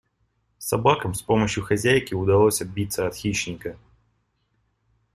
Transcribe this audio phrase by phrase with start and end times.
[0.57, 3.77] Собакам с помощью хозяйки удалось отбиться от хищника.